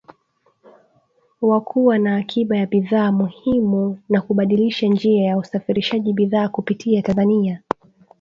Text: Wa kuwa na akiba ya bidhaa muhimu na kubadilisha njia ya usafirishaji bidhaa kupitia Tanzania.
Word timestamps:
Wa 1.41 1.61
kuwa 1.61 1.99
na 1.99 2.15
akiba 2.15 2.57
ya 2.57 2.65
bidhaa 2.65 3.11
muhimu 3.11 3.99
na 4.09 4.21
kubadilisha 4.21 4.87
njia 4.87 5.23
ya 5.23 5.37
usafirishaji 5.37 6.13
bidhaa 6.13 6.47
kupitia 6.49 7.01
Tanzania. 7.01 7.61